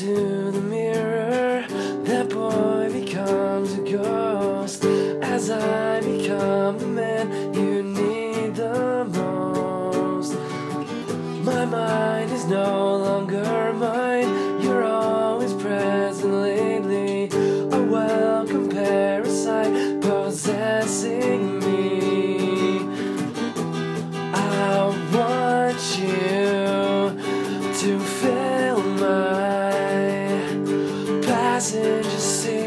into 0.00 0.50
the 0.50 0.65
passenger 31.56 32.02
seat, 32.18 32.65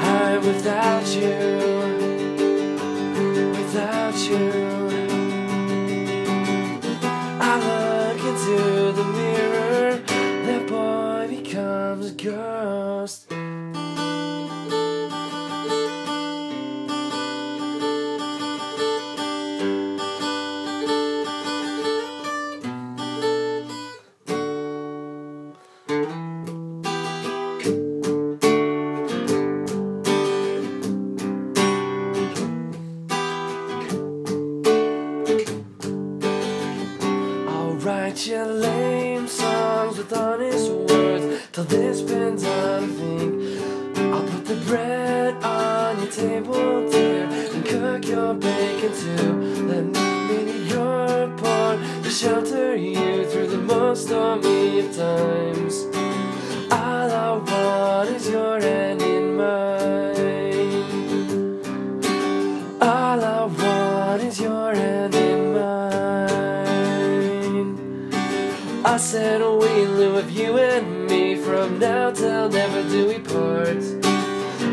I'm 0.00 0.46
without 0.46 1.06
you, 1.06 1.38
without 3.56 4.16
you. 4.28 4.50
I 7.40 7.52
look 7.68 8.20
into 8.30 8.92
the 8.92 9.04
mirror, 9.04 9.92
that 10.46 10.66
boy 10.68 11.26
becomes 11.28 12.06
a 12.10 12.14
ghost. 12.14 13.37
Write 38.18 38.26
you 38.26 38.44
lame 38.44 39.28
songs 39.28 39.98
with 39.98 40.12
honest 40.12 40.70
words 40.70 41.46
till 41.52 41.64
this 41.64 42.02
pen's 42.02 42.44
out 42.44 42.82
of 42.82 43.00
ink. 43.00 43.60
I'll 44.12 44.22
put 44.22 44.44
the 44.44 44.56
bread 44.66 45.34
on 45.44 46.02
your 46.02 46.10
table, 46.10 46.90
dear, 46.90 47.28
and 47.28 47.64
cook 47.64 48.06
your 48.06 48.34
bacon 48.34 48.92
too. 48.92 49.66
Let 49.66 49.84
me 49.84 50.44
be 50.44 50.68
your 50.68 51.28
port 51.36 51.78
to 52.02 52.10
shelter 52.10 52.74
you 52.74 53.24
through 53.30 53.48
the 53.48 53.58
most 53.58 54.06
stormy 54.06 54.80
of 54.80 54.96
times. 54.96 56.07
Said 68.98 69.40
oh, 69.42 69.56
we 69.56 69.86
live 69.86 70.14
with 70.14 70.36
you 70.36 70.58
and 70.58 71.06
me 71.06 71.36
from 71.36 71.78
now 71.78 72.10
till 72.10 72.48
never 72.50 72.82
do 72.82 73.06
we 73.06 73.20
part. 73.20 73.78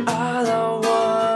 All 0.09 0.47
I 0.47 0.79
want 0.83 1.34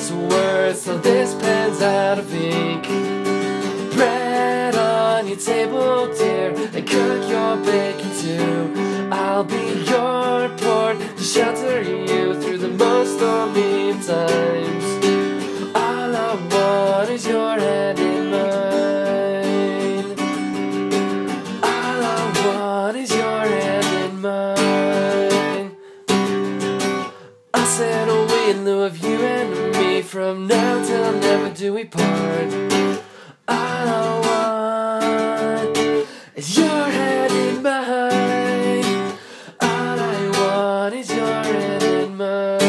honest 0.00 0.12
words, 0.12 0.80
so 0.82 0.98
this 0.98 1.34
pen's 1.34 1.82
out 1.82 2.18
of 2.18 2.34
ink. 2.34 2.84
Bread 3.94 4.74
on 4.74 5.28
your 5.28 5.36
table, 5.36 6.12
dear, 6.14 6.54
and 6.56 6.88
cook 6.88 7.28
your 7.28 7.56
bacon 7.58 8.10
too. 8.20 9.08
I'll 9.12 9.44
be 9.44 9.84
your 9.84 10.48
port 10.58 10.98
to 11.16 11.22
shelter 11.22 11.82
you 11.82 12.40
through 12.40 12.58
the 12.58 12.68
most 12.68 13.16
stormy 13.16 13.92
times. 14.04 14.69
From 30.30 30.46
now 30.46 30.84
till 30.84 31.12
never 31.14 31.50
do 31.52 31.72
we 31.74 31.84
part. 31.86 32.52
All 33.48 33.88
I 33.98 34.20
want 34.26 35.76
is 36.36 36.56
your 36.56 36.84
hand 36.98 37.32
in 37.32 37.62
mine. 37.64 39.12
All 39.60 39.98
I 39.98 40.30
want 40.38 40.94
is 40.94 41.10
your 41.10 41.26
hand 41.26 41.82
in 41.82 42.16
mine. 42.16 42.60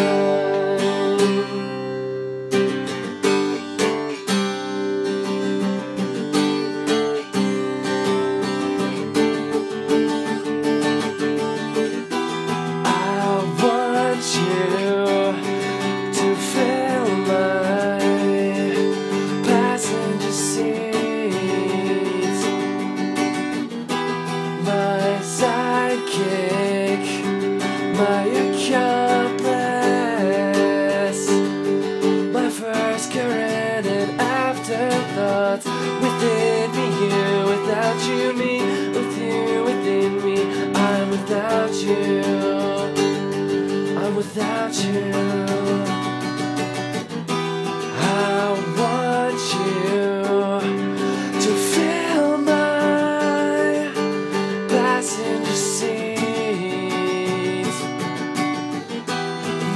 I 12.83 13.56
want 13.62 14.25
you 14.36 14.81
sidekick, 26.12 27.24
my 27.96 28.40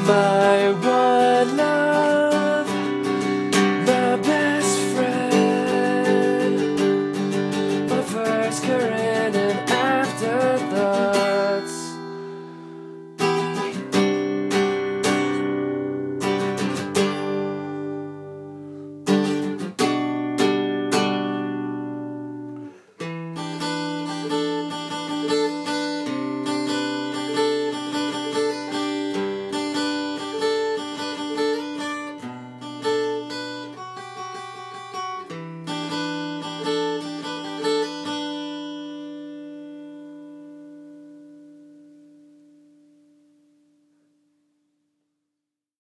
my 0.06 0.72
one. 0.72 1.05